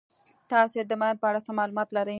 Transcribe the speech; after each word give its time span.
تاسې 0.51 0.79
د 0.89 0.93
ماین 1.01 1.15
په 1.21 1.25
اړه 1.29 1.39
څه 1.45 1.51
معلومات 1.57 1.89
لرئ. 1.97 2.09